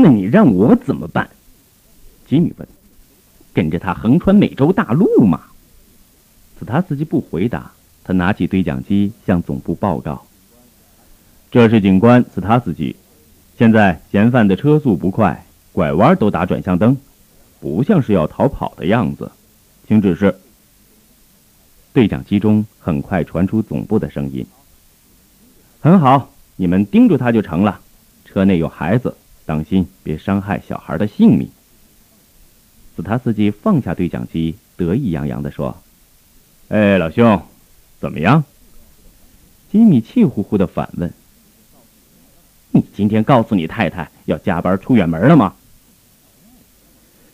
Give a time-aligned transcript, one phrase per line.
[0.00, 1.28] 那你让我怎么办？
[2.28, 2.68] 吉米问。
[3.52, 5.40] 跟着他横穿美洲大陆吗？
[6.56, 7.72] 斯塔斯基不回答，
[8.04, 10.24] 他拿起对讲机向总部报告
[11.50, 12.94] ：“这是警官斯塔斯基，
[13.58, 16.96] 现在嫌犯的车速不快，拐弯都打转向灯，
[17.58, 19.32] 不像是要逃跑的样子，
[19.88, 20.38] 请指示。”
[21.92, 24.46] 对讲机中很快传出总部的声音
[25.80, 27.80] ：“很好，你们盯住他就成了。
[28.24, 29.16] 车内有孩子，
[29.48, 31.48] 当心别伤害小孩的性命。”
[32.94, 35.74] 斯塔斯基放下对讲机，得意洋洋地说
[36.68, 37.40] ：“哎，老兄，
[37.98, 38.44] 怎么样？”
[39.72, 41.10] 吉米气呼呼地反问
[42.72, 45.54] ：“你今天告诉你太太要加班出远门了吗？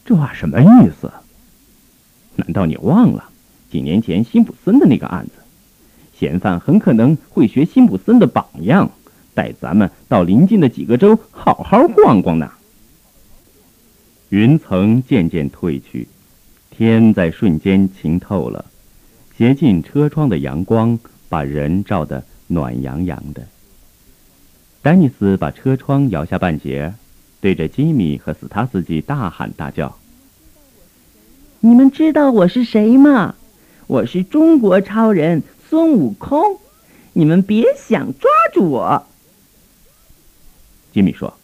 [0.05, 1.13] 这话什么意思？
[2.37, 3.31] 难道你忘了
[3.71, 5.33] 几年前辛普森的那个案子？
[6.17, 8.91] 嫌犯很可能会学辛普森的榜样，
[9.35, 12.51] 带咱们到邻近的几个州好好逛逛呢。”
[14.31, 16.09] 云层渐渐褪去，
[16.71, 18.65] 天在瞬间晴透了。
[19.37, 23.47] 斜进车窗的阳光把人照得暖洋洋的。
[24.83, 26.95] 丹尼斯把车窗摇下半截，
[27.41, 29.99] 对着吉米和斯塔斯基大喊大叫
[31.61, 33.35] ：“你们知道我是谁吗？
[33.87, 36.59] 我是中国超人孙悟空！
[37.13, 39.07] 你们别想抓住我！”
[40.95, 41.37] 吉米说：“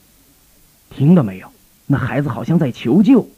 [0.97, 1.51] 听到没有？”
[1.89, 3.29] 那孩子好像在求救。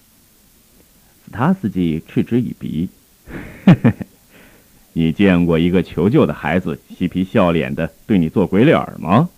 [1.24, 2.90] 斯塔斯基嗤之以鼻
[4.92, 9.30] ：“你见过一个求救的孩子嬉皮笑脸的对你做鬼脸吗？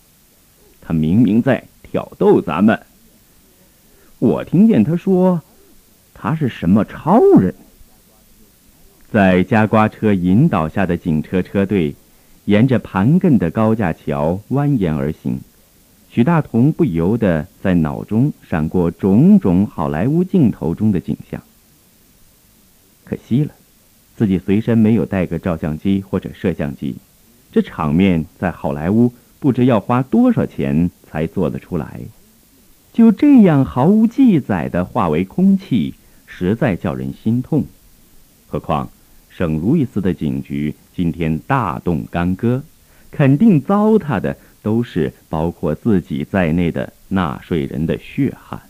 [0.81, 2.83] 他明明在挑逗咱们。
[4.19, 5.41] 我听见他说，
[6.13, 7.55] 他是什么超人。”
[9.13, 11.95] 在加瓜车引导下的警车车队，
[12.47, 15.39] 沿着盘亘的高架桥蜿蜒而行。
[16.15, 21.43] 许大同不由得在脑中闪过种种好莱坞镜头中的景象。
[23.03, 23.51] 可惜了，
[24.17, 26.95] 自己随身没有带个照相机或者摄像机，
[27.51, 32.03] 这场面在好莱坞不知要花多少钱才做得出来。
[32.93, 35.95] 就这样毫无记载的化为空气，
[36.27, 37.65] 实在叫人心痛。
[38.47, 38.89] 何况
[39.29, 42.63] 圣路易斯的警局今天大动干戈，
[43.11, 44.37] 肯定糟蹋的。
[44.65, 48.61] 都是包括自己在内的纳税人的血汗。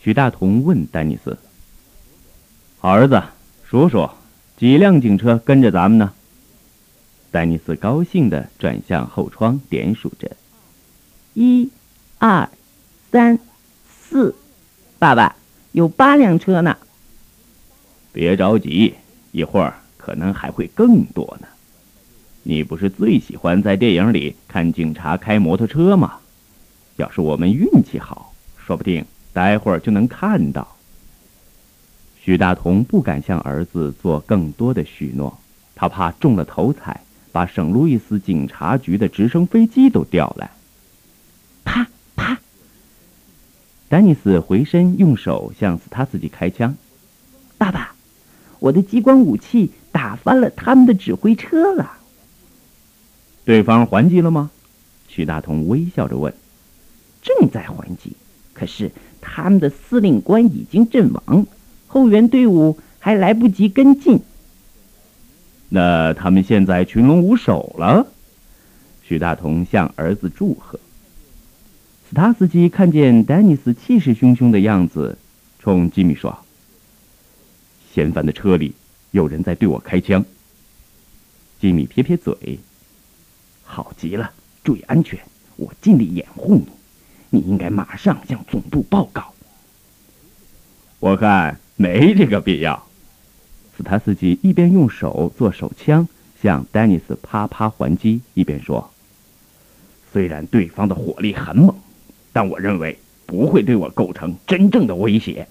[0.00, 1.36] 许大同问丹尼斯
[2.78, 3.20] ：“好儿子，
[3.68, 4.08] 数数，
[4.56, 6.14] 几辆警车跟着咱们呢？”
[7.32, 10.30] 丹尼斯高兴地转向后窗，点数着
[11.34, 11.68] ：“一、
[12.18, 12.48] 二、
[13.10, 13.38] 三、
[13.88, 14.34] 四，
[15.00, 15.34] 爸爸
[15.72, 16.76] 有八辆车呢。”
[18.12, 18.94] 别着急，
[19.32, 21.48] 一会儿可能还会更多呢。
[22.42, 26.14] 你不是最喜欢在电影里看警察开摩托车吗？
[26.96, 30.76] 要是我们运气好，说不定待会儿就能看到。
[32.22, 35.38] 许大同不敢向儿子做更多的许诺，
[35.74, 37.00] 他怕中了头彩，
[37.32, 40.50] 把圣路易斯警察局的直升飞机都调来。
[41.64, 41.86] 啪
[42.16, 42.38] 啪！
[43.88, 46.74] 丹尼斯回身用手向斯塔斯基开枪。
[47.56, 47.94] 爸爸，
[48.58, 51.98] 我的激光武器打翻了他们的指挥车了。
[53.44, 54.50] 对方还击了吗？
[55.08, 56.32] 许大同微笑着问。
[57.22, 58.12] 正在还击，
[58.54, 58.90] 可是
[59.20, 61.46] 他们的司令官已经阵亡，
[61.86, 64.20] 后援队伍还来不及跟进。
[65.68, 68.06] 那他们现在群龙无首了。
[69.02, 70.78] 许大同向儿子祝贺。
[72.08, 75.18] 斯塔斯基看见丹尼斯气势汹汹的样子，
[75.58, 76.38] 冲吉米说
[77.92, 78.72] ：“嫌犯的车里
[79.10, 80.24] 有人在对我开枪。”
[81.60, 82.58] 吉米撇撇嘴。
[83.72, 84.32] 好极了，
[84.64, 85.16] 注意安全，
[85.54, 86.66] 我尽力掩护你。
[87.30, 89.32] 你应该马上向总部报告。
[90.98, 92.84] 我看没这个必要。
[93.76, 96.08] 斯塔斯基一边用手做手枪
[96.42, 98.90] 向丹尼斯啪啪还击，一边说
[100.12, 101.72] ：“虽然对方的火力很猛，
[102.32, 105.46] 但我认为不会对我构成真正的威胁。”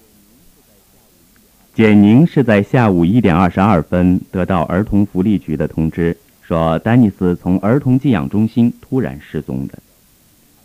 [1.74, 6.14] 简宁是在下午一点二十二分得到儿童福利局的通知。
[6.50, 9.78] 说丹尼斯从儿童寄养中心突然失踪的。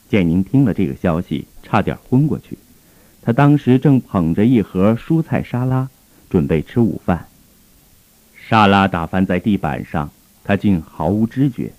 [0.09, 2.57] 建宁听了这个消息，差点昏过去。
[3.21, 5.87] 他当时正捧着一盒蔬菜沙拉，
[6.27, 7.27] 准备吃午饭。
[8.35, 10.09] 沙拉打翻在地板上，
[10.43, 11.71] 他竟毫无知觉。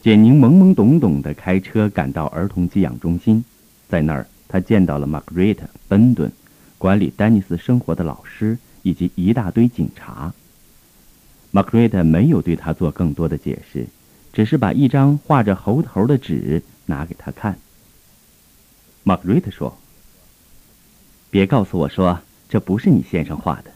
[0.00, 3.44] 简宁懵懵懂懂地开车赶到儿童寄养中心，
[3.88, 6.30] 在那儿他见到了玛格丽特·奔顿，
[6.78, 10.32] 管理丹尼斯生活的老师以及一大堆警察。
[11.54, 13.86] 玛格丽特没有对他做更多的解释，
[14.32, 17.56] 只是把一张画着猴头的纸拿给他看。
[19.04, 19.78] 玛格瑞特说
[21.30, 22.18] ：“别告诉我说
[22.48, 23.70] 这不是你先生画的，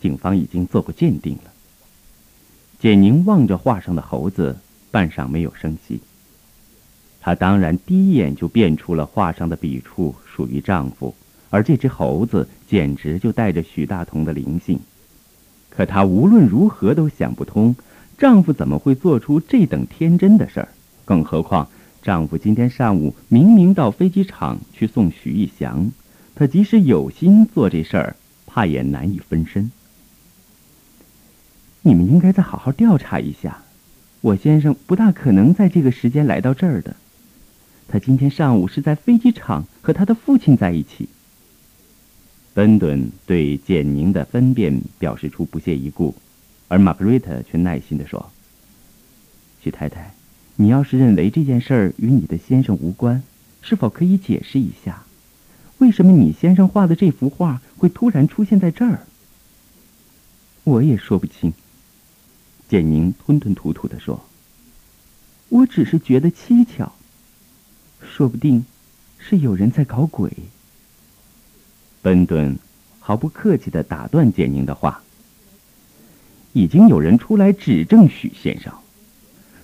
[0.00, 1.50] 警方已经做过鉴定了。”
[2.78, 4.56] 简宁望着画上的猴子，
[4.92, 6.00] 半晌没有声息。
[7.20, 11.12] 他当然第一眼就辨出了画上的笔触属于丈夫，
[11.50, 14.78] 而这只猴子简直就带着许大同的灵性。
[15.70, 17.74] 可她无论如何都想不通，
[18.18, 20.68] 丈夫怎么会做出这等天真的事儿？
[21.06, 21.68] 更何况，
[22.02, 25.90] 丈夫今天上午明明到飞机场去送许玉祥，
[26.34, 29.70] 他即使有心做这事儿，怕也难以分身。
[31.82, 33.62] 你们应该再好好调查一下，
[34.20, 36.94] 我先生不大可能在这个时间来到这儿的。
[37.88, 41.08] 他今天上午是在飞机场和他的父亲在一起。
[42.60, 46.14] 芬顿对简宁的分辨表示出不屑一顾，
[46.68, 48.30] 而玛格瑞特却耐心地说
[49.64, 50.12] ：“许太太，
[50.56, 53.22] 你要是认为这件事儿与你的先生无关，
[53.62, 55.04] 是否可以解释一下，
[55.78, 59.06] 为什么你先生画的这幅画会突然出现在这儿？”
[60.64, 61.54] 我也说不清。
[62.68, 64.22] 简宁吞吞吐吐地说
[65.48, 66.92] ：“我只是觉得蹊跷，
[68.02, 68.66] 说不定
[69.18, 70.30] 是有人在搞鬼。”
[72.02, 72.58] 奔顿
[72.98, 75.02] 毫不客气地打断简宁的话
[76.54, 78.72] ：“已经有人出来指证许先生，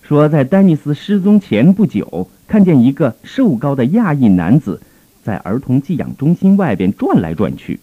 [0.03, 4.83] 说在丹尼斯失踪前不久，看见一个瘦高的亚裔男子
[5.25, 7.81] 在儿童寄养中心外边转来转去。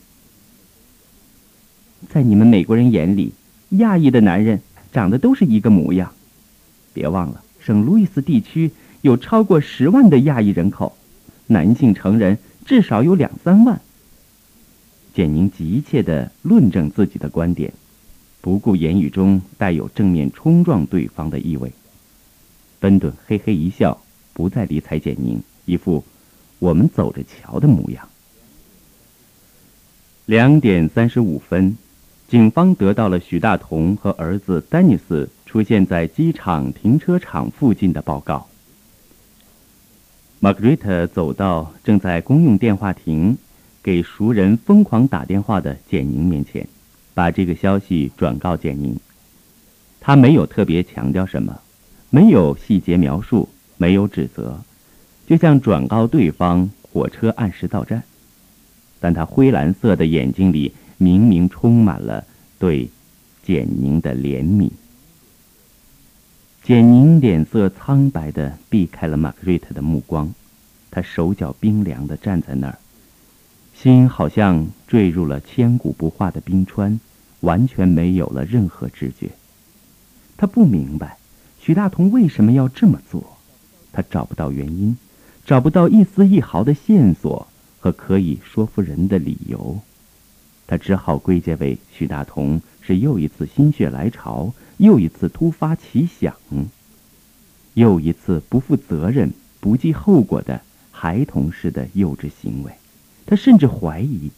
[2.10, 3.34] 在你们美国人眼里，
[3.70, 4.62] 亚裔的男人
[4.92, 6.12] 长得都是一个模样。
[6.94, 8.72] 别忘了，圣路易斯地区
[9.02, 10.96] 有超过十万的亚裔人口，
[11.48, 13.82] 男性成人至少有两三万。”
[15.13, 17.71] 简宁急切地论证自己的观点，
[18.42, 21.71] 不顾言语中带有正面冲撞对方的意味。
[22.80, 24.01] 芬顿嘿嘿一笑，
[24.33, 26.04] 不再理睬简宁，一副
[26.57, 28.10] “我们走着瞧”的模样。
[30.25, 31.77] 两点三十五分，
[32.27, 38.48] 警方得到了许大同和儿子丹尼斯出现在机场停车场附近的报告。
[40.39, 43.38] 玛格丽特走到正在公用电话亭。
[43.84, 46.66] 给熟人疯狂打电话的简宁面前，
[47.14, 48.98] 把这个消息转告简宁。
[50.00, 51.60] 他没有特别强调什么，
[52.10, 54.58] 没有细节描述，没有指责，
[55.28, 58.02] 就像转告对方火车按时到站。
[59.02, 62.26] 但他灰蓝色的眼睛里明明充满了
[62.58, 62.90] 对
[63.46, 64.70] 简宁的怜悯。
[66.64, 70.34] 简宁脸色苍白的避开了玛格瑞特的目光，
[70.90, 72.78] 他手脚冰凉的站在那儿。
[73.84, 77.02] 心好像坠入了千古不化的冰川，
[77.42, 79.32] 完全没有了任何知觉。
[80.38, 81.18] 他不明白
[81.60, 83.36] 许大同为什么要这么做，
[83.92, 84.96] 他找不到原因，
[85.46, 87.46] 找不到一丝一毫的线索
[87.82, 89.82] 和可以说服人的理由。
[90.66, 96.34] 他只好归结为许大同是又一次心血来潮，又一次突发奇想，
[97.74, 102.72] 又一次不负责任、不计后果的孩童式的幼稚行为。
[103.25, 104.31] 他甚至怀疑，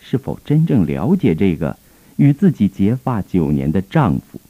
[0.00, 1.76] 是否真正了解这个
[2.16, 4.40] 与自己结发九年的丈夫。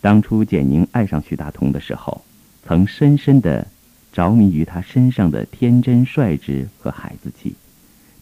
[0.00, 2.22] 当初简宁爱上许大同的时候，
[2.66, 3.66] 曾深深的
[4.12, 7.54] 着迷于他身上的天真率直和孩子气，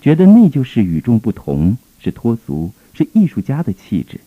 [0.00, 4.20] 觉得那就是与众不同，是脱俗，是艺术家的气质。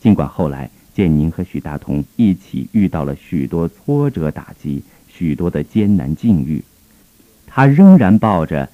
[0.00, 6.62] 尽管后来简宁和许大同一起遇到了许多挫折打击，许多的艰难境遇，
[7.46, 8.68] 他仍然抱着。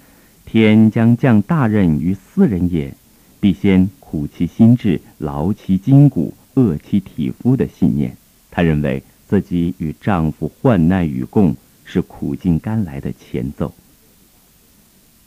[0.55, 2.95] 天将降大任于斯人也，
[3.41, 8.17] 必先苦其心志，劳其筋骨，饿其体肤的信念。
[8.53, 13.75] 她认为自己与丈夫患难与共是苦尽甘来的前奏。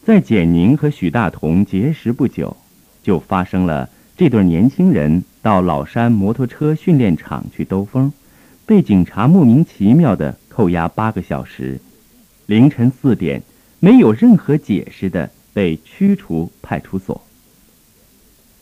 [0.05, 2.55] 在简宁和许大同结识不久，
[3.03, 8.13] 就发生了这对年轻人到老山摩托车训练场去兜风，
[8.65, 11.81] 被警察莫名其妙的扣押八个小时。
[12.45, 13.43] 凌晨四点。
[13.79, 17.21] 没有任何解释的被驱除派出所。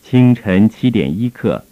[0.02, 1.64] 清晨七点一刻，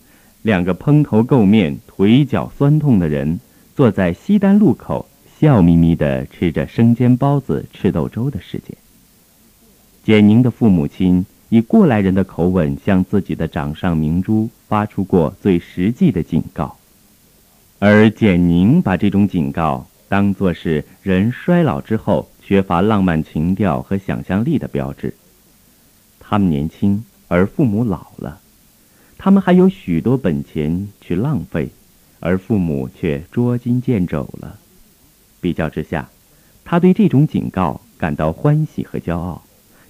[0.42, 3.38] 两个蓬头垢面、腿脚酸痛的人
[3.76, 5.06] 坐在西单路口，
[5.38, 8.76] 笑眯眯地吃着生煎包子、赤豆粥的时间。
[10.02, 16.76] 简宁的父母亲以过来人的口吻向自己的掌上明珠发出过最实际的警告，
[17.78, 22.30] 而简宁把这种警告当作是人衰老之后。
[22.46, 25.14] 缺乏浪漫情调和想象力的标志。
[26.20, 28.38] 他们年轻，而父母老了；
[29.16, 31.70] 他们还有许多本钱去浪费，
[32.20, 34.58] 而父母却捉襟见肘了。
[35.40, 36.10] 比较之下，
[36.64, 39.42] 他对这种警告感到欢喜和骄傲。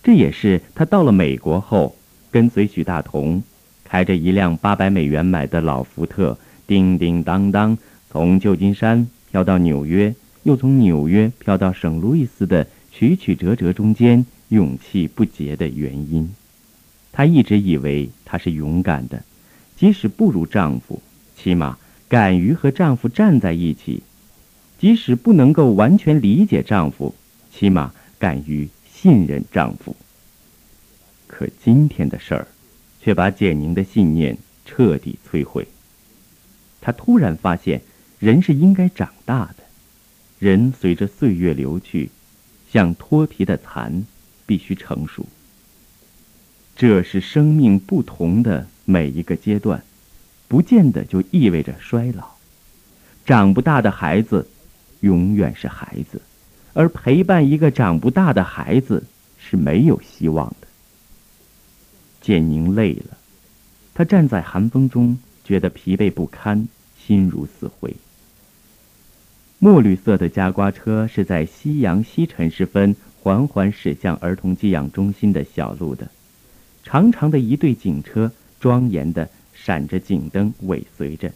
[0.03, 1.97] 这也是他到了美国后，
[2.31, 3.43] 跟随许大同，
[3.83, 7.77] 开着一辆八百美元买的老福特，叮叮当当
[8.11, 10.15] 从旧金山飘到纽约，
[10.45, 16.33] 又从纽约飘到圣路易斯的曲曲折折中间勇气不竭的原因。
[17.13, 19.25] 她一直以为她是勇敢的，
[19.77, 21.03] 即使不如丈夫，
[21.37, 24.03] 起码敢于和丈夫站在一起；
[24.79, 27.15] 即使不能够完全理解丈夫，
[27.51, 29.97] 起码敢于信任丈夫。
[31.27, 32.47] 可今天的事儿，
[33.01, 34.37] 却把简宁的信念
[34.67, 35.67] 彻底摧毁。
[36.81, 37.81] 她突然发现，
[38.19, 39.64] 人是应该长大的，
[40.39, 42.11] 人随着岁月流去，
[42.71, 44.05] 像脱皮的蚕，
[44.45, 45.27] 必须成熟。
[46.77, 49.83] 这是生命不同的每一个阶段，
[50.49, 52.31] 不见得就意味着衰老。
[53.25, 54.49] 长不大的孩子，
[55.01, 56.21] 永远是孩子，
[56.73, 59.05] 而陪伴一个长不大的孩子
[59.39, 60.67] 是没有希望的。
[62.21, 63.17] 建宁累了，
[63.95, 66.67] 他站在寒风中，觉得疲惫不堪，
[67.07, 67.95] 心如死灰。
[69.65, 76.07] 墨绿色的加瓜车是在夕阳西沉时分缓缓驶向儿童寄养中心的小路的。
[76.83, 78.31] 长长的一队警车，
[78.61, 81.33] 庄严的闪着警灯，尾随着，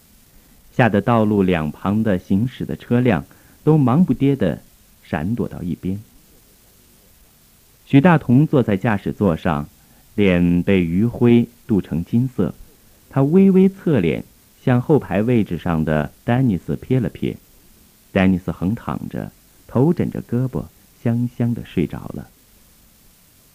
[0.71, 3.25] 吓得道路两旁的行驶的车辆
[3.63, 4.61] 都忙不迭的
[5.03, 5.99] 闪躲到一边。
[7.87, 9.67] 许大同坐在驾驶座上，
[10.13, 12.53] 脸被余晖镀成金色，
[13.09, 14.23] 他微微侧脸
[14.63, 17.35] 向后排位置上的丹尼斯瞥了瞥，
[18.11, 19.31] 丹尼斯横躺着，
[19.67, 20.65] 头枕着胳膊，
[21.03, 22.27] 香香的睡着了。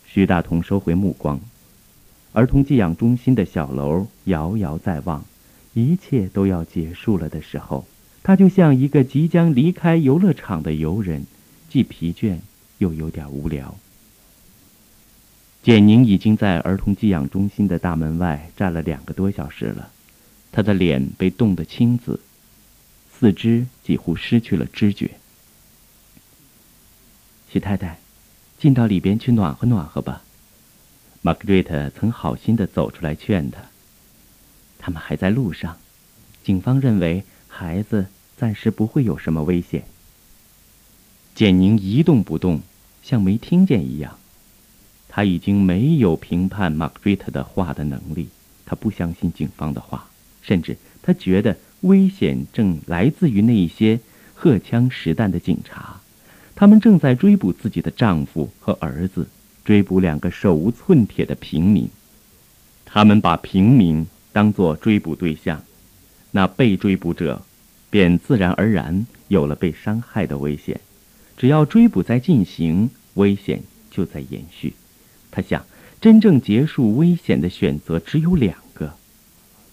[0.06, 1.40] 许大同收回目光。
[2.32, 5.24] 儿童寄养中心的小楼遥遥在望，
[5.72, 7.86] 一切都要结束了的时候，
[8.24, 11.26] 他就像一个即将离开游乐场的游人，
[11.70, 12.38] 既疲倦
[12.78, 13.76] 又有点无聊。
[15.62, 19.90] 简宁已经在儿童寄养中心的大门外站了两个多小时了，
[20.50, 22.18] 他的脸被冻得青紫，
[23.24, 25.12] 四肢几乎失去了知觉。
[27.50, 27.98] 许太太，
[28.58, 30.22] 进到里边去暖和暖和吧。
[31.22, 33.62] 玛格瑞特曾好心的走出来劝他。
[34.78, 35.78] 他们还在路上，
[36.42, 39.84] 警方认为孩子暂时不会有什么危险。
[41.34, 42.60] 简宁一动不动，
[43.02, 44.18] 像没听见一样。
[45.08, 48.28] 他已经没有评判玛格瑞特的话的能力。
[48.66, 50.10] 他不相信警方的话，
[50.42, 54.00] 甚至他觉得危险正来自于那一些
[54.34, 56.00] 荷枪实弹的警察，
[56.54, 59.28] 他们正在追捕自己的丈夫和儿子。
[59.64, 61.88] 追捕两个手无寸铁的平民，
[62.84, 65.62] 他们把平民当作追捕对象，
[66.32, 67.42] 那被追捕者
[67.88, 70.78] 便自然而然有了被伤害的危险。
[71.38, 74.74] 只要追捕在进行，危险就在延续。
[75.30, 75.64] 他想，
[75.98, 78.92] 真正结束危险的选择只有两个：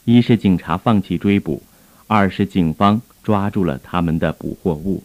[0.05, 1.61] 一是警察放弃追捕，
[2.13, 5.01] 二是警方抓住了他们的捕获物。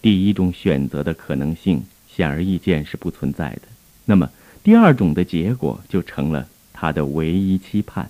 [0.00, 3.62] 第一种选择的可能性显而易见是不存在的。
[4.04, 4.30] 那么，
[4.62, 8.08] 第二种的结果就成了她的唯一期盼。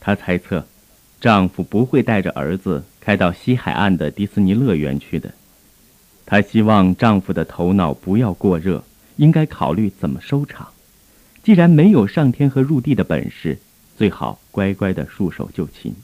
[0.00, 0.66] 她猜测，
[1.20, 5.32] 丈夫不会带着儿子开到西海岸的迪士尼乐园去的。
[6.26, 8.82] 她希望丈夫的头脑不要过热，
[9.18, 10.66] 应该考虑怎么收场。
[11.44, 13.56] 既然没有上天和入地的本事，
[13.96, 15.94] 最好乖乖的束手就擒。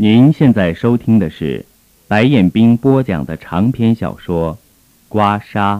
[0.00, 1.66] 您现在收听的是。
[2.06, 4.54] 白彦斌播讲的长篇小说
[5.08, 5.78] 《刮痧》。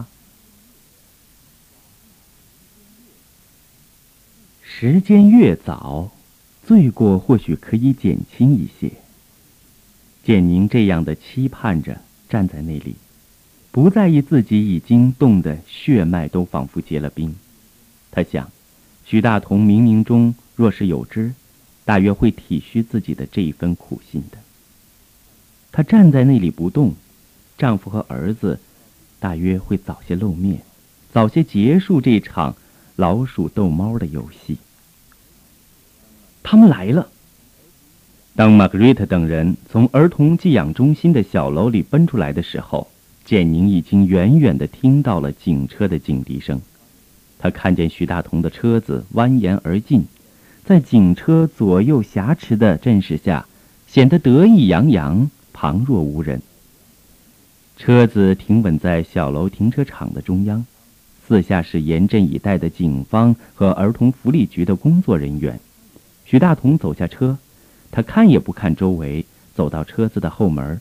[4.61, 6.11] 时间越早，
[6.67, 8.91] 罪过或许可以减轻一些。
[10.25, 12.95] 简宁这样的期盼着，站在那里，
[13.71, 17.33] 不在意自己已经冻得血脉都仿佛结了冰。
[18.11, 18.51] 他想，
[19.05, 21.33] 许大同冥冥中若是有知，
[21.89, 24.37] 大约会体恤自己的这一份苦心的。
[25.71, 26.93] 她站在那里不动，
[27.57, 28.59] 丈夫和儿子
[29.19, 30.61] 大约会早些露面，
[31.11, 32.55] 早些结束这场
[32.95, 34.59] 老鼠逗猫的游戏。
[36.43, 37.09] 他们来了。
[38.35, 42.87] 当玛格丽特等人从儿童寄养中心的小楼里奔出来的时候，
[43.25, 46.61] 简宁已经远远地听到了警车的警笛声。
[47.39, 50.05] 他看见徐大同的车子蜿蜒而进，
[50.69, 53.47] 在警车左右挟持的阵势下，
[53.87, 55.27] 显得得意洋洋。
[55.51, 56.43] 旁若无人。
[57.75, 60.63] 车子停稳在小楼停车场的中央，
[61.27, 65.59] 四下是严阵以待的警方和儿童福利局的工作人员。
[66.23, 67.39] 许大同走下车，
[67.89, 70.79] 他看也不看周围，走到车子的后门，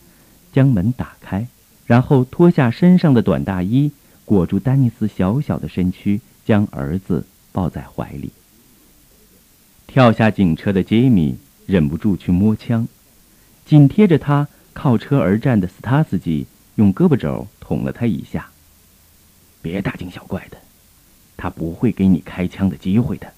[0.52, 1.46] 将门打开，
[1.86, 3.90] 然后脱下身上的短大衣，
[4.26, 8.30] 裹住丹尼斯小小的身躯，将儿子抱在怀里。
[9.88, 12.86] 跳下警车的杰米忍不住去摸枪，
[13.64, 18.50] 紧贴着他靠车而站的斯塔斯基用胳膊肘捅了他一下。
[19.62, 20.58] 别大惊小怪的，
[21.38, 23.32] 他不会给你开枪的机会的。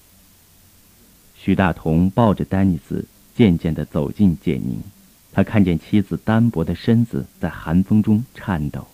[1.35, 4.81] 徐大同抱着丹尼斯，渐渐地走进简宁。
[5.31, 8.85] 他看见妻子单薄的身子在寒风中颤抖，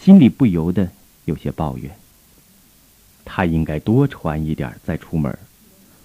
[0.00, 0.90] 心里不由得
[1.26, 1.96] 有些抱怨。
[3.24, 5.38] 他应该多穿一点再出门。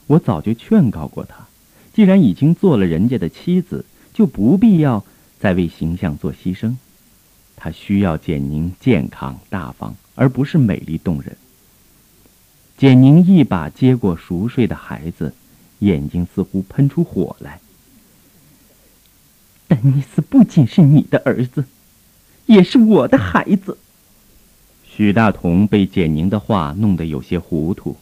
[0.07, 1.47] 我早就劝告过他，
[1.93, 5.05] 既然已经做了人家的妻子，就不必要
[5.39, 6.75] 再为形象做牺牲。
[7.55, 11.35] 他需要简宁健康大方，而不是美丽动人。
[12.77, 15.33] 简宁一把接过熟睡的孩子，
[15.79, 17.59] 眼睛似乎喷出火来。
[19.67, 21.65] 丹尼斯不仅是你的儿子，
[22.45, 23.77] 也是我的孩子。
[24.85, 27.97] 许大同被简宁的话弄得有些糊涂。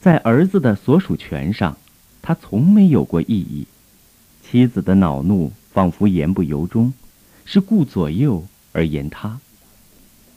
[0.00, 1.76] 在儿子的所属权上，
[2.22, 3.66] 他从没有过异议。
[4.42, 6.92] 妻子的恼怒仿佛言不由衷，
[7.44, 9.38] 是顾左右而言他。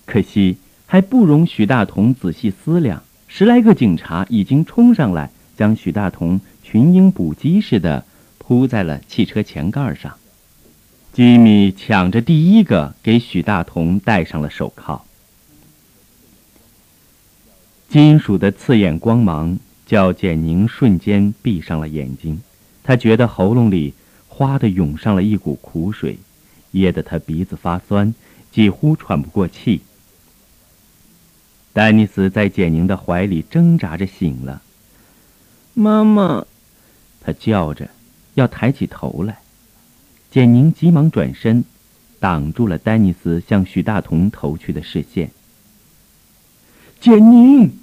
[0.06, 8.04] 可惜还不容许大同仔细思量，十来个警察已经冲上来，将许大同群英捕鸡似的
[8.38, 10.14] 扑在了汽车前盖上。
[11.14, 15.06] 吉米抢着第一个给许大同戴上了手铐。
[17.94, 22.42] 金属的刺眼光芒叫简宁瞬间闭上了眼睛，
[22.82, 23.94] 他觉得喉咙里
[24.28, 26.18] 哗的涌上了一股苦水，
[26.72, 28.16] 噎得他鼻子发酸，
[28.52, 29.82] 几乎喘不过气。
[31.72, 34.64] 丹尼斯在简宁的怀里挣扎着醒了，
[35.76, 36.48] 妈妈，
[37.22, 37.92] 他叫着，
[38.34, 39.38] 要抬起头来。
[40.32, 41.64] 简宁急忙转身，
[42.20, 45.30] 挡住了丹尼斯向许大同投去的视线。
[47.00, 47.83] 简宁。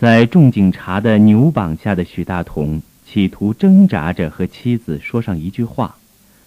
[0.00, 5.94] 在众警察的扭绑下的许大同企图挣扎着和妻子说上一句话，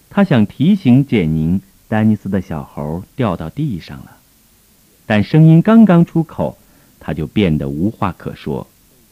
[0.09, 4.17] 他想提醒简宁，丹尼斯的小猴掉到地上了，
[5.05, 6.57] 但声音刚刚出口，
[6.99, 8.65] 他就变得无话可说。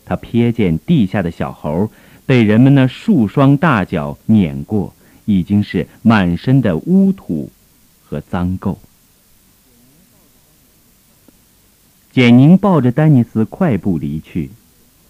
[0.06, 1.92] 他瞥见地下的小猴
[2.26, 4.92] 被人们那数双大脚碾过，
[5.26, 7.52] 已经是满身的污土
[8.04, 8.76] 和脏垢。
[12.14, 14.50] 简宁抱着丹尼斯快步离去，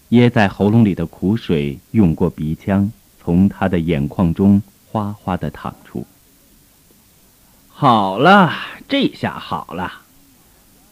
[0.10, 4.62] 噎在喉咙里的苦水涌过鼻腔，从他的眼眶中
[4.92, 6.06] 哗哗的淌出。
[7.68, 8.54] 好了，
[8.88, 9.92] 这下好了，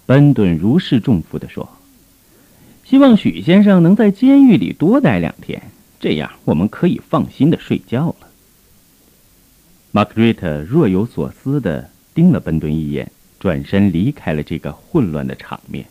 [0.07, 1.69] 奔顿如释重负地说
[2.83, 5.61] ：“希望许先生能在监狱里多待两天，
[5.99, 8.27] 这样我们可以放心的睡觉了。”
[9.91, 15.85] 玛格瑞特若有所思的盯了奔顿一眼，转身离开了这个混乱的场面。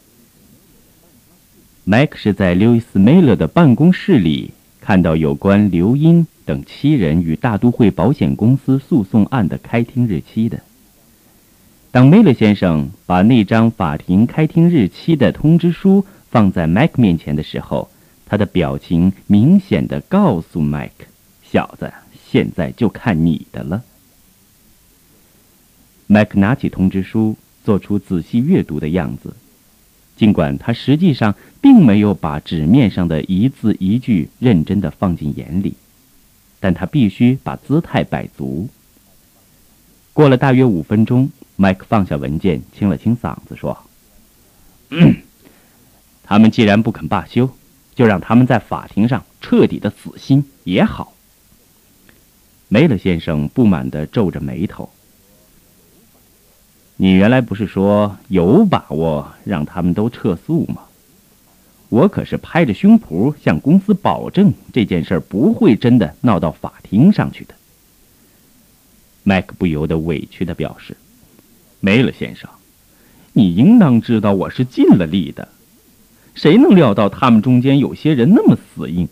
[1.90, 10.60] 麦克是在刘易斯·梅勒的办公室里看到有关刘英等七人与大都会保险公司诉讼案的开庭日期的。
[11.90, 17.88] 当梅勒先生把那张法庭开庭日期的通知书放在麦克面前的时候，
[18.26, 21.06] 他的表情明显的告诉麦克
[21.42, 21.90] ：“小子，
[22.30, 23.82] 现在就看你的了。”
[26.06, 29.34] 麦克拿起通知书，做出仔细阅读的样子。
[30.18, 35.74] 尽管他实际上并没有把纸面上的一字一句认真的放进眼里，
[36.58, 38.68] 但他必须把姿态摆足。
[40.12, 43.78] 过了大约五分钟，麦克放下文件，清了清嗓子说
[46.24, 47.48] ：“他们既然不肯罢休，
[47.94, 51.14] 就让他们在法庭上彻底的死心也好。”
[52.66, 54.90] 梅勒先生不满地皱着眉头。
[57.00, 60.82] 你原来不是说有把握让他们都撤诉吗？
[61.90, 67.54] 我可是拍着胸脯向公司保证，这件事不会真的闹到法庭上去的。
[69.22, 70.96] 麦克不由得委屈的表示
[71.78, 72.50] ：“梅勒先生，
[73.32, 75.46] 你应当知道我是尽了力的，
[76.34, 79.08] 谁能料到他们中间有些人那么死硬？”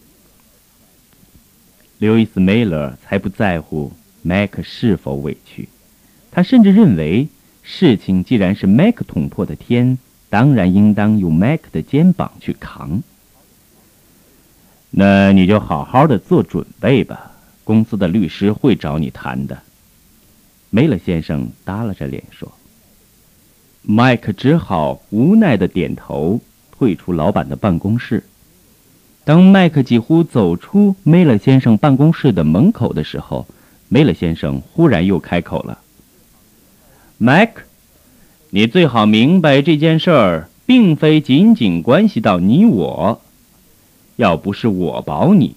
[1.99, 5.69] 刘易斯·梅勒才不在乎麦克是否委屈，
[6.33, 7.29] 他甚至认为。
[7.69, 9.99] 事情既然是麦克捅破的天，
[10.31, 13.03] 当然应当用麦克的肩膀去扛。
[14.91, 17.33] 那你就好好的做准备吧，
[17.65, 19.59] 公司的律师会找你谈的。
[20.71, 22.53] 梅勒先生耷拉着脸说。
[23.83, 28.23] 麦克只好无奈的点头，退出老板的办公室。
[29.25, 33.47] 当麦克几乎走出梅勒先生办公室的门口的时候，
[33.89, 35.81] 梅勒先生忽然又开口了
[37.19, 37.63] ：“麦克，
[38.51, 43.23] 你最好明白这件事儿并非仅仅关系到你我。
[44.17, 45.57] 要不是我保你，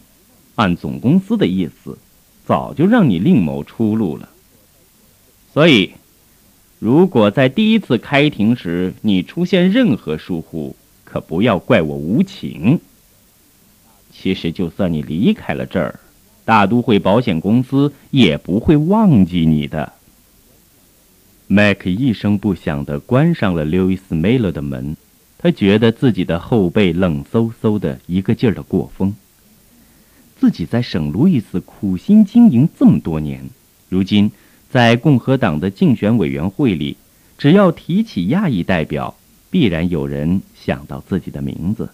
[0.55, 1.97] 按总公司的意思，
[2.45, 4.29] 早就让你另谋出路了。
[5.53, 5.91] 所以，
[6.79, 12.79] 如果在第一次开庭时你出现任何疏忽，可不要怪我无情。
[14.13, 15.99] 其实，就算你离开了这儿。”
[16.45, 19.93] 大都会保险公司也不会忘记你的。
[21.51, 24.95] 麦克一声不响地关上了路易斯·梅勒的门，
[25.39, 29.15] 他觉得自己的后背冷飕飕的，一个劲儿的过风。
[30.39, 33.43] 自己在圣路易斯苦心经营这么多年，
[33.89, 34.31] 如今
[34.69, 36.97] 在共和党的竞选委员会里，
[37.39, 39.17] 只要提起亚裔代表，
[39.49, 41.89] 必然有人想到自己的名字。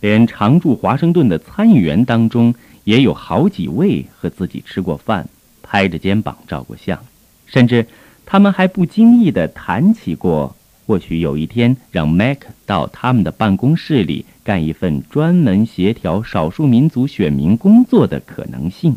[0.00, 2.54] 连常驻华盛顿的参议员当中。
[2.84, 5.26] 也有好几位和自己吃过饭，
[5.62, 7.02] 拍着肩膀照过相，
[7.46, 7.86] 甚至
[8.26, 10.56] 他们还不经意地谈起过，
[10.86, 18.96] 或许有一天让 Mac 到他们的办公室里干一份专门协调少数民族选民工作的可能性。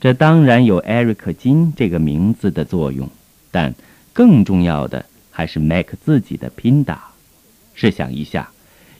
[0.00, 3.08] 这当然有艾瑞克金这个名字的作用，
[3.50, 3.74] 但
[4.12, 7.08] 更重要的还是 Mac 自己的拼打。
[7.74, 8.50] 试想一下，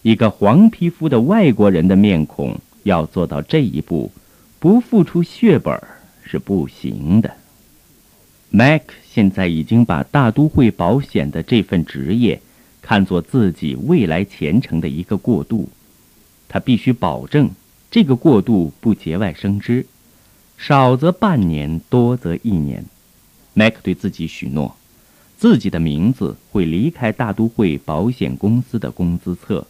[0.02, 2.56] 一个黄皮肤的外国人的面孔。
[2.84, 4.10] 要做到这一步，
[4.58, 5.78] 不付出血本
[6.24, 7.30] 是不行的。
[8.50, 12.40] Mac 现在已经把大都会保险的这份职业
[12.80, 15.68] 看作自己未来前程的一个过渡，
[16.48, 17.50] 他必须保证
[17.90, 19.84] 这个过渡不节外生枝，
[20.56, 22.84] 少则半年，多则一年。
[23.52, 24.76] Mac 对自己许诺，
[25.36, 29.66] 自己的名字会离开大都会保险公司的工资册。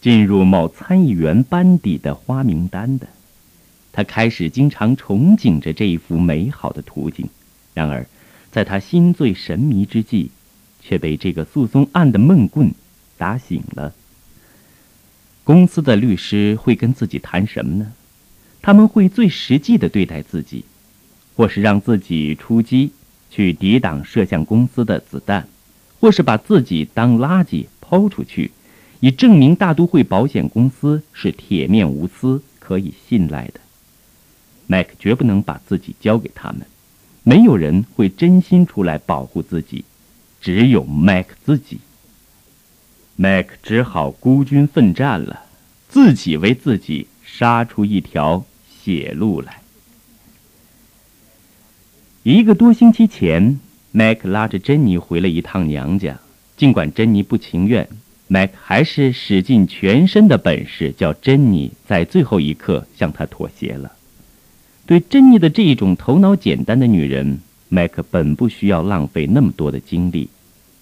[0.00, 3.06] 进入某参议员班底的花名单的，
[3.92, 7.26] 他开始经常憧憬着这一幅美好的图景。
[7.72, 8.06] 然而，
[8.54, 10.30] 在他心醉神迷之际，
[10.80, 12.72] 却被这个诉讼案的闷棍
[13.18, 13.92] 打醒了。
[15.42, 17.92] 公司的律师会跟自己谈什么呢？
[18.62, 20.64] 他们会最实际的对待自己，
[21.34, 22.92] 或是让自己出击
[23.28, 25.48] 去抵挡射向公司的子弹，
[25.98, 28.52] 或是把自己当垃圾抛出去。
[29.00, 33.58] 以证明大都会保险公司是铁面无私、可以信赖的。
[34.68, 36.64] 麦克绝不能把自己交给他们，
[37.26, 39.84] 没有人会真心出来保护自己，
[40.42, 41.78] 只有麦克自己。
[43.16, 45.46] 麦克只好孤军奋战了，
[45.88, 49.62] 自己为自己杀出一条血路来。
[52.24, 53.58] 一个多星期前，
[53.90, 56.18] 麦克拉着珍妮回了一趟娘家，
[56.58, 57.88] 尽管珍妮不情愿。
[58.26, 63.93] 麦克还是使尽全身的本事，叫珍妮在最后一刻向他妥协了。
[64.86, 67.38] 对珍妮的这一种头脑简单的女人，
[67.70, 70.28] 麦克本不需要浪费那么多的精力，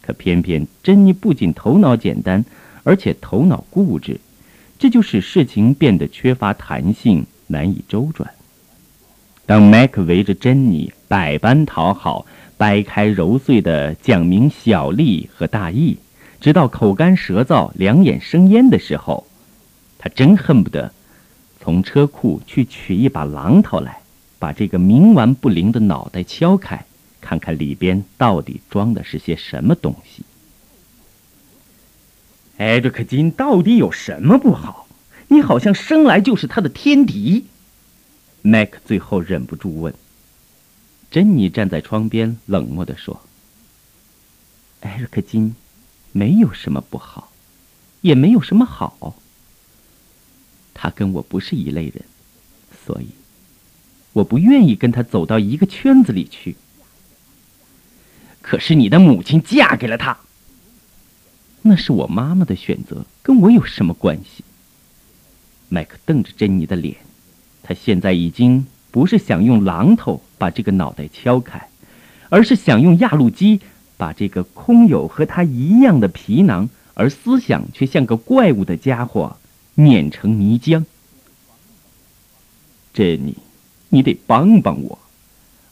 [0.01, 2.45] 可偏偏珍妮不仅头脑简单，
[2.83, 4.19] 而且头脑固执，
[4.77, 8.29] 这就使事情变得缺乏弹性，难以周转。
[9.47, 15.97] 当麦克围着珍妮百般讨好，掰开揉碎的讲明小利和大义。
[16.41, 19.25] 直到口干舌燥、两眼生烟的时候，
[19.97, 20.93] 他真恨不得
[21.63, 24.01] 从车库去取一把榔头来，
[24.41, 26.85] 把这个冥顽不灵的脑袋敲开，
[27.21, 30.25] 看看里边到底装的是些什么东西。
[32.59, 34.89] 艾瑞克金到底有什么不好？
[35.29, 37.47] 你好像生来就是他的天敌。
[38.43, 39.95] 麦克最后忍不住问。
[41.13, 43.21] 珍妮站在窗边，冷漠地说
[44.83, 45.55] ：“艾瑞克金。”
[46.15, 47.33] 没有什么不好，
[48.03, 49.17] 也没有什么好。
[50.83, 52.03] 他跟我不是一类人，
[52.85, 53.07] 所以
[54.13, 56.57] 我不愿意跟他走到一个圈子里去。
[58.41, 60.19] 可是你的母亲嫁给了他，
[61.63, 64.43] 那是我妈妈的选择，跟我有什么关系？
[65.69, 66.97] 麦克瞪着珍妮的脸，
[67.63, 71.69] 他现在已经不是想用榔头把这个脑袋敲开，
[72.29, 73.61] 而是想用压路机。
[73.99, 79.37] 把这个空有和他一样的皮囊，而思想却像个怪物的家伙
[79.75, 80.85] 碾成泥浆。
[82.93, 83.37] 珍妮，
[83.89, 84.99] 你得帮帮我。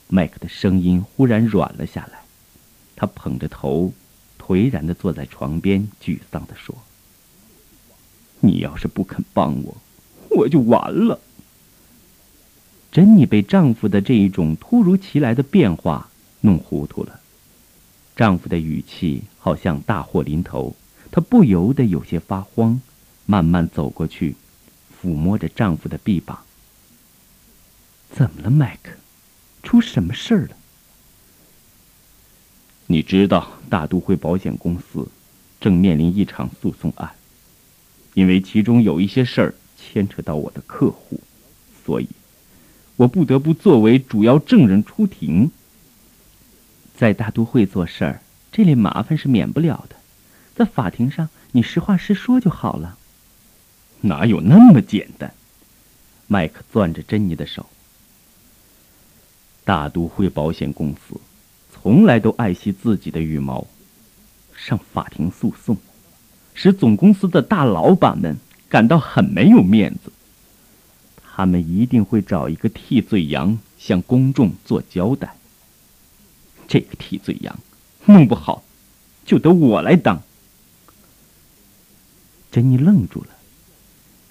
[0.09, 2.21] 麦克的声音忽然软了下来，
[2.97, 3.93] 他捧着头，
[4.39, 6.75] 颓然地坐在床边，沮丧地说
[8.41, 9.77] ：“你要是不肯帮我，
[10.31, 11.21] 我就完了。”
[12.91, 16.11] 珍妮被丈夫的这一种突如其来的变化
[16.41, 17.21] 弄糊涂了。
[18.17, 20.75] 丈夫的语气好像大祸临头，
[21.13, 22.81] 她不由得有些发慌，
[23.31, 24.35] 慢慢走过去，
[25.01, 26.41] 抚摸着丈夫的臂膀。
[28.11, 28.91] 怎么了，麦克？
[29.63, 30.57] 出什么事儿了？
[32.89, 35.07] 你知道，大都会保险公司
[35.61, 37.13] 正面临一场诉讼案，
[38.15, 41.21] 因为其中有一些事儿牵扯到我的客户，
[41.87, 42.09] 所以，
[42.97, 45.53] 我不得不作为主要证人出庭。
[46.97, 49.95] 在大都会做事儿，这类麻烦是免不了的。
[50.57, 52.99] 在法庭上，你实话实说就好了。
[54.03, 55.35] 哪有那么简单？
[56.27, 57.67] 麦克攥着珍妮的手。
[59.65, 61.21] 大都会保险公司
[61.73, 63.67] 从来都爱惜自己的羽毛，
[64.57, 65.77] 上法庭诉讼，
[66.55, 70.13] 使总公司的大老板们感到很没有面子。
[71.23, 75.35] 他们一定会找一个替罪羊向公众做交代。
[76.69, 77.59] 这个替罪羊，
[78.07, 78.63] 弄不好，
[79.25, 80.23] 就得我来当。
[82.51, 83.29] 珍妮愣住了。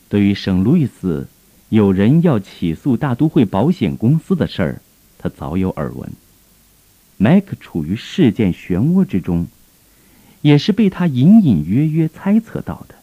[0.09, 1.27] 对于圣路易斯
[1.69, 4.81] 有人要起诉大都会保险公司的事儿，
[5.19, 6.11] 他早有耳闻。
[7.17, 9.47] 麦克处于事件漩涡之中，
[10.41, 12.95] 也是被他隐隐约约猜测到的。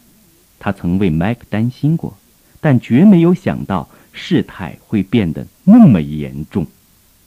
[0.59, 2.17] 他曾为麦克担心过，
[2.59, 6.67] 但绝没有想到事态会变得那么严重。